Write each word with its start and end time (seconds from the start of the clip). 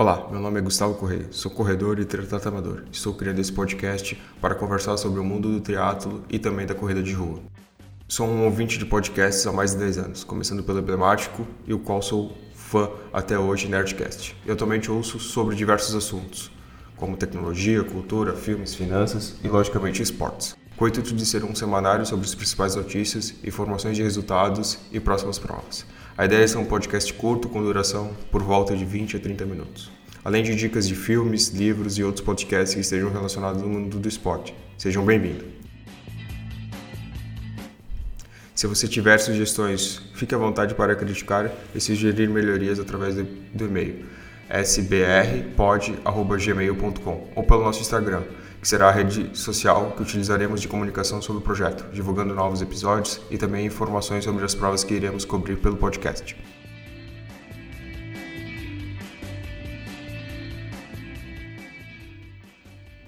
Olá, 0.00 0.28
meu 0.30 0.38
nome 0.38 0.60
é 0.60 0.62
Gustavo 0.62 0.94
Correia, 0.94 1.26
sou 1.32 1.50
corredor 1.50 1.98
e 1.98 2.04
triatleta 2.04 2.50
amador. 2.50 2.84
Estou 2.92 3.12
criando 3.14 3.40
esse 3.40 3.52
podcast 3.52 4.16
para 4.40 4.54
conversar 4.54 4.96
sobre 4.96 5.18
o 5.18 5.24
mundo 5.24 5.50
do 5.50 5.60
triatlo 5.60 6.22
e 6.30 6.38
também 6.38 6.64
da 6.64 6.72
corrida 6.72 7.02
de 7.02 7.12
rua. 7.12 7.40
Sou 8.06 8.28
um 8.28 8.44
ouvinte 8.44 8.78
de 8.78 8.86
podcasts 8.86 9.44
há 9.44 9.52
mais 9.52 9.72
de 9.72 9.78
10 9.78 9.98
anos, 9.98 10.22
começando 10.22 10.62
pelo 10.62 10.78
emblemático 10.78 11.44
e 11.66 11.74
o 11.74 11.80
qual 11.80 12.00
sou 12.00 12.32
fã 12.54 12.88
até 13.12 13.36
hoje 13.36 13.66
Nerdcast. 13.66 14.36
Eu 14.46 14.54
atualmente 14.54 14.88
ouço 14.88 15.18
sobre 15.18 15.56
diversos 15.56 15.96
assuntos, 15.96 16.52
como 16.94 17.16
tecnologia, 17.16 17.82
cultura, 17.82 18.34
filmes, 18.34 18.76
finanças 18.76 19.34
e 19.42 19.48
logicamente 19.48 20.00
esportes. 20.00 20.56
Com 20.76 20.84
o 20.84 20.88
intuito 20.88 21.12
de 21.12 21.26
ser 21.26 21.42
um 21.42 21.56
semanário 21.56 22.06
sobre 22.06 22.24
as 22.24 22.36
principais 22.36 22.76
notícias, 22.76 23.34
informações 23.42 23.96
de 23.96 24.04
resultados 24.04 24.78
e 24.92 25.00
próximas 25.00 25.40
provas. 25.40 25.84
A 26.18 26.24
ideia 26.24 26.42
é 26.42 26.46
ser 26.48 26.58
um 26.58 26.64
podcast 26.64 27.14
curto 27.14 27.48
com 27.48 27.62
duração 27.62 28.10
por 28.32 28.42
volta 28.42 28.76
de 28.76 28.84
20 28.84 29.18
a 29.18 29.20
30 29.20 29.46
minutos. 29.46 29.88
Além 30.24 30.42
de 30.42 30.56
dicas 30.56 30.88
de 30.88 30.96
filmes, 30.96 31.50
livros 31.50 31.96
e 31.96 32.02
outros 32.02 32.24
podcasts 32.24 32.74
que 32.74 32.80
estejam 32.80 33.08
relacionados 33.08 33.62
ao 33.62 33.68
mundo 33.68 34.00
do 34.00 34.08
esporte. 34.08 34.52
Sejam 34.76 35.04
bem-vindos. 35.04 35.46
Se 38.52 38.66
você 38.66 38.88
tiver 38.88 39.18
sugestões, 39.18 40.02
fique 40.12 40.34
à 40.34 40.38
vontade 40.38 40.74
para 40.74 40.96
criticar 40.96 41.52
e 41.72 41.80
sugerir 41.80 42.28
melhorias 42.28 42.80
através 42.80 43.14
do, 43.14 43.22
do 43.54 43.66
e-mail 43.66 44.04
sbrpod.gmail.com 44.50 47.28
ou 47.36 47.44
pelo 47.44 47.62
nosso 47.62 47.80
Instagram, 47.80 48.24
que 48.60 48.66
será 48.66 48.88
a 48.88 48.92
rede 48.92 49.30
social 49.38 49.92
que 49.96 50.02
utilizaremos 50.02 50.60
de 50.60 50.68
comunicação 50.68 51.22
sobre 51.22 51.40
o 51.40 51.44
projeto, 51.44 51.90
divulgando 51.92 52.34
novos 52.34 52.60
episódios 52.60 53.20
e 53.30 53.38
também 53.38 53.66
informações 53.66 54.24
sobre 54.24 54.44
as 54.44 54.54
provas 54.54 54.82
que 54.82 54.94
iremos 54.94 55.24
cobrir 55.24 55.56
pelo 55.58 55.76
podcast. 55.76 56.36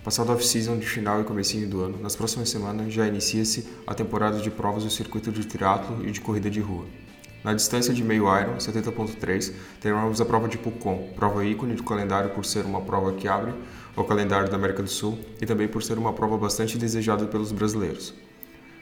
Passado 0.02 0.32
a 0.32 0.34
off-season 0.34 0.78
de 0.78 0.86
final 0.86 1.20
e 1.20 1.24
comecinho 1.24 1.68
do 1.68 1.82
ano, 1.82 1.98
nas 2.00 2.16
próximas 2.16 2.48
semanas 2.48 2.92
já 2.92 3.06
inicia-se 3.06 3.68
a 3.86 3.94
temporada 3.94 4.40
de 4.40 4.50
provas 4.50 4.82
do 4.82 4.90
circuito 4.90 5.30
de 5.30 5.46
triatlo 5.46 6.04
e 6.06 6.10
de 6.10 6.20
corrida 6.20 6.50
de 6.50 6.60
rua. 6.60 6.86
Na 7.42 7.54
distância 7.54 7.94
de 7.94 8.04
meio 8.04 8.24
Iron, 8.38 8.56
70.3, 8.58 9.52
teremos 9.80 10.20
a 10.20 10.24
prova 10.26 10.46
de 10.46 10.58
Pucon, 10.58 11.10
prova 11.16 11.42
ícone 11.42 11.74
do 11.74 11.82
calendário 11.82 12.30
por 12.30 12.44
ser 12.44 12.66
uma 12.66 12.82
prova 12.82 13.14
que 13.14 13.26
abre 13.26 13.54
o 13.96 14.04
calendário 14.04 14.50
da 14.50 14.56
América 14.56 14.82
do 14.82 14.90
Sul 14.90 15.18
e 15.40 15.46
também 15.46 15.66
por 15.66 15.82
ser 15.82 15.96
uma 15.96 16.12
prova 16.12 16.36
bastante 16.36 16.76
desejada 16.76 17.24
pelos 17.24 17.50
brasileiros. 17.50 18.12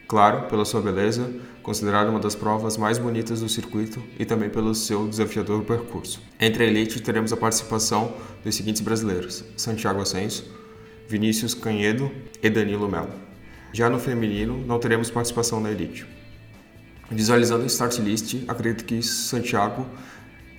Claro, 0.09 0.49
pela 0.49 0.65
sua 0.65 0.81
beleza, 0.81 1.31
considerada 1.63 2.11
uma 2.11 2.19
das 2.19 2.35
provas 2.35 2.77
mais 2.77 2.99
bonitas 2.99 3.41
do 3.41 3.49
circuito 3.49 4.03
e 4.19 4.25
também 4.25 4.49
pelo 4.49 4.75
seu 4.75 5.07
desafiador 5.07 5.63
percurso. 5.65 6.21
Entre 6.41 6.65
a 6.65 6.67
elite 6.67 7.01
teremos 7.01 7.33
a 7.33 7.37
participação 7.37 8.13
dos 8.43 8.57
seguintes 8.57 8.81
brasileiros: 8.81 9.45
Santiago 9.57 10.01
Ascenso, 10.01 10.51
Vinícius 11.07 11.55
Canhedo 11.55 12.11
e 12.43 12.51
Danilo 12.51 12.89
Melo. 12.89 13.13
Já 13.73 13.89
no 13.89 14.01
feminino, 14.01 14.65
não 14.67 14.81
teremos 14.81 15.11
participação 15.11 15.61
na 15.61 15.71
elite. 15.71 16.18
Visualizando 17.11 17.63
o 17.63 17.67
start 17.67 17.99
list, 18.01 18.37
acredito 18.47 18.85
que 18.85 19.03
Santiago 19.03 19.87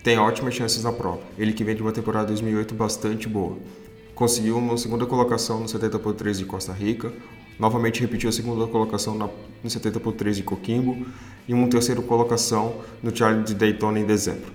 tem 0.03 0.17
ótimas 0.17 0.55
chances 0.55 0.83
na 0.83 0.91
prova. 0.91 1.21
Ele 1.37 1.53
que 1.53 1.63
vem 1.63 1.75
de 1.75 1.81
uma 1.83 1.91
temporada 1.91 2.25
2008 2.25 2.73
bastante 2.73 3.29
boa. 3.29 3.55
Conseguiu 4.15 4.57
uma 4.57 4.75
segunda 4.75 5.05
colocação 5.05 5.59
no 5.59 5.69
70 5.69 5.99
por 5.99 6.15
3 6.15 6.39
de 6.39 6.45
Costa 6.45 6.73
Rica, 6.73 7.13
novamente 7.59 8.01
repetiu 8.01 8.29
a 8.29 8.31
segunda 8.31 8.65
colocação 8.65 9.15
no 9.63 9.69
70 9.69 9.99
por 9.99 10.13
3 10.13 10.37
de 10.37 10.43
Coquimbo 10.43 11.05
e 11.47 11.53
uma 11.53 11.67
terceira 11.67 12.01
colocação 12.01 12.81
no 13.03 13.15
Charlie 13.15 13.43
de 13.43 13.53
Daytona 13.53 13.99
em 13.99 14.05
dezembro. 14.05 14.51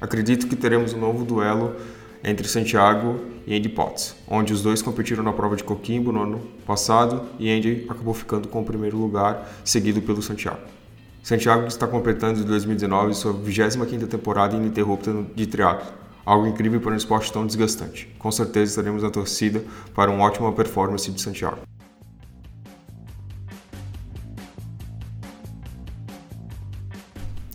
Acredito 0.00 0.48
que 0.48 0.56
teremos 0.56 0.94
um 0.94 0.98
novo 0.98 1.26
duelo 1.26 1.76
entre 2.24 2.48
Santiago 2.48 3.20
e 3.46 3.54
Andy 3.54 3.68
Potts, 3.68 4.16
onde 4.26 4.54
os 4.54 4.62
dois 4.62 4.80
competiram 4.80 5.22
na 5.22 5.34
prova 5.34 5.54
de 5.54 5.64
Coquimbo 5.64 6.12
no 6.12 6.22
ano 6.22 6.40
passado 6.66 7.26
e 7.38 7.50
Andy 7.50 7.86
acabou 7.90 8.14
ficando 8.14 8.48
com 8.48 8.62
o 8.62 8.64
primeiro 8.64 8.96
lugar, 8.96 9.60
seguido 9.62 10.00
pelo 10.00 10.22
Santiago. 10.22 10.80
Santiago 11.22 11.66
está 11.66 11.86
completando 11.86 12.40
em 12.40 12.44
2019 12.44 13.14
sua 13.14 13.34
25ª 13.34 14.06
temporada 14.06 14.56
ininterrupta 14.56 15.12
de 15.34 15.46
triatlo, 15.46 15.92
algo 16.24 16.46
incrível 16.46 16.80
para 16.80 16.92
um 16.92 16.96
esporte 16.96 17.32
tão 17.32 17.46
desgastante. 17.46 18.08
Com 18.18 18.30
certeza 18.30 18.72
estaremos 18.72 19.02
na 19.02 19.10
torcida 19.10 19.62
para 19.94 20.10
uma 20.10 20.24
ótima 20.24 20.52
performance 20.52 21.10
de 21.10 21.20
Santiago. 21.20 21.69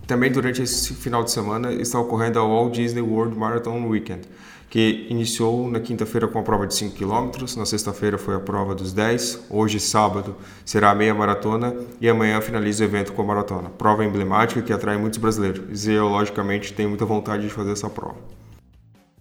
Também 0.08 0.32
durante 0.32 0.62
esse 0.62 0.94
final 0.94 1.24
de 1.24 1.32
semana 1.32 1.74
está 1.74 2.00
ocorrendo 2.00 2.38
a 2.38 2.44
Walt 2.44 2.76
Disney 2.76 3.02
World 3.02 3.36
Marathon 3.36 3.88
Weekend, 3.88 4.22
que 4.70 5.08
iniciou 5.10 5.68
na 5.70 5.80
quinta-feira 5.80 6.28
com 6.28 6.38
a 6.38 6.44
prova 6.44 6.68
de 6.68 6.76
5 6.76 6.96
km, 6.96 7.32
na 7.58 7.66
sexta-feira 7.66 8.16
foi 8.18 8.36
a 8.36 8.40
prova 8.40 8.76
dos 8.76 8.94
10, 8.94 9.46
hoje, 9.50 9.80
sábado, 9.80 10.36
será 10.64 10.92
a 10.92 10.96
meia 10.96 11.14
maratona 11.14 11.76
e 12.00 12.08
amanhã 12.08 12.40
finaliza 12.40 12.84
o 12.84 12.88
evento 12.88 13.14
com 13.14 13.22
a 13.24 13.26
maratona. 13.26 13.70
Prova 13.70 14.06
emblemática 14.06 14.62
que 14.62 14.72
atrai 14.72 14.96
muitos 14.98 15.18
brasileiros 15.18 15.88
e 15.88 15.94
eu, 15.94 16.08
logicamente, 16.08 16.74
tenho 16.74 16.90
muita 16.90 17.06
vontade 17.06 17.44
de 17.44 17.50
fazer 17.50 17.72
essa 17.72 17.90
prova. 17.90 18.18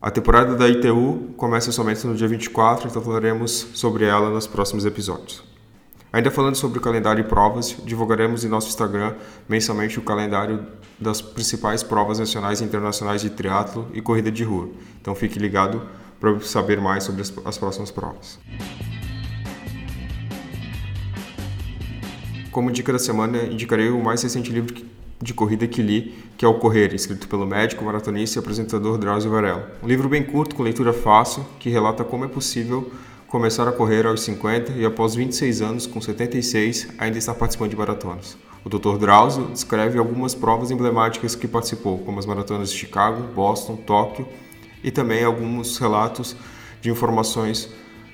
A 0.03 0.11
temporada 0.11 0.55
da 0.55 0.69
ITU 0.69 1.33
começa 1.35 1.73
somente 1.73 2.07
no 2.07 2.15
dia 2.15 2.29
24, 2.29 2.89
então 2.89 3.01
falaremos 3.01 3.69
sobre 3.73 4.05
ela 4.05 4.29
nos 4.29 4.47
próximos 4.47 4.85
episódios. 4.85 5.54
Ainda 6.15 6.31
falando 6.31 6.55
sobre 6.55 6.79
o 6.79 6.81
calendário 6.81 7.25
de 7.25 7.29
provas, 7.29 7.75
divulgaremos 7.85 8.45
em 8.45 8.49
nosso 8.49 8.69
Instagram 8.69 9.17
mensalmente 9.49 9.99
o 9.99 10.03
calendário 10.03 10.65
das 10.97 11.21
principais 11.21 11.83
provas 11.83 12.21
nacionais 12.21 12.61
e 12.61 12.65
internacionais 12.65 13.21
de 13.21 13.31
triatlo 13.31 13.89
e 13.93 14.01
corrida 14.01 14.31
de 14.31 14.45
rua. 14.45 14.69
Então 15.01 15.13
fique 15.17 15.41
ligado 15.41 15.83
para 16.21 16.39
saber 16.39 16.81
mais 16.81 17.03
sobre 17.03 17.21
as, 17.21 17.35
as 17.45 17.59
próximas 17.59 17.91
provas. 17.91 18.39
Como 22.53 22.71
dica 22.71 22.93
da 22.93 22.99
semana, 23.01 23.43
indicarei 23.47 23.89
o 23.89 24.01
mais 24.01 24.23
recente 24.23 24.53
livro 24.53 24.73
de 25.21 25.35
corrida 25.35 25.67
que 25.67 25.83
li, 25.83 26.15
que 26.39 26.45
é 26.45 26.49
O 26.49 26.55
Correr, 26.61 26.95
escrito 26.95 27.27
pelo 27.27 27.45
médico, 27.45 27.85
maratonista 27.85 28.39
e 28.39 28.41
apresentador 28.41 28.99
Drauzio 28.99 29.33
Varela. 29.33 29.73
Um 29.83 29.89
livro 29.89 30.09
bem 30.09 30.23
curto, 30.23 30.55
com 30.55 30.63
leitura 30.63 30.93
fácil, 30.93 31.45
que 31.59 31.69
relata 31.69 32.05
como 32.05 32.25
é 32.25 32.29
possível 32.29 32.93
começar 33.35 33.67
a 33.67 33.73
correr 33.73 34.07
aos 34.07 34.23
50 34.23 34.75
e 34.75 34.87
após 34.87 35.17
26 35.17 35.61
anos, 35.61 35.87
com 35.89 36.01
76, 36.01 36.87
ainda 36.99 37.19
está 37.19 37.35
participando 37.35 37.71
de 37.71 37.77
maratonas. 37.77 38.39
O 38.65 38.69
Dr. 38.69 38.97
Drauzio 38.97 39.47
descreve 39.47 39.99
algumas 39.99 40.37
provas 40.37 40.71
emblemáticas 40.71 41.35
que 41.35 41.49
participou, 41.49 41.99
como 41.99 42.21
as 42.21 42.27
maratonas 42.27 42.71
de 42.71 42.79
Chicago, 42.79 43.25
Boston, 43.35 43.75
Tóquio 43.75 44.29
e 44.85 44.91
também 44.93 45.25
alguns 45.25 45.79
relatos 45.79 46.37
de 46.81 46.91
informações 46.91 47.69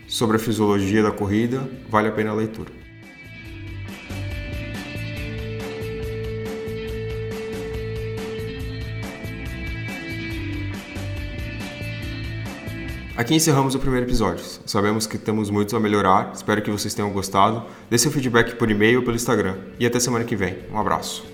sobre 0.08 0.38
a 0.38 0.40
fisiologia 0.40 1.02
da 1.02 1.10
corrida. 1.10 1.68
Vale 1.90 2.08
a 2.08 2.12
pena 2.12 2.30
a 2.30 2.34
leitura. 2.34 2.79
Aqui 13.20 13.34
encerramos 13.34 13.74
o 13.74 13.78
primeiro 13.78 14.06
episódio. 14.06 14.42
Sabemos 14.64 15.06
que 15.06 15.18
temos 15.18 15.50
muito 15.50 15.76
a 15.76 15.78
melhorar, 15.78 16.32
espero 16.34 16.62
que 16.62 16.70
vocês 16.70 16.94
tenham 16.94 17.12
gostado. 17.12 17.66
Dê 17.90 17.98
seu 17.98 18.10
feedback 18.10 18.56
por 18.56 18.70
e-mail 18.70 19.00
ou 19.00 19.04
pelo 19.04 19.14
Instagram. 19.14 19.58
E 19.78 19.84
até 19.84 20.00
semana 20.00 20.24
que 20.24 20.34
vem. 20.34 20.56
Um 20.72 20.78
abraço. 20.78 21.29